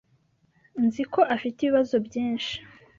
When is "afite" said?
1.35-1.57